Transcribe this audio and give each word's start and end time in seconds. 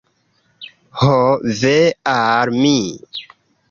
Ho 1.03 1.13
ve 1.61 1.77
al 2.17 2.57
mi! 2.61 2.77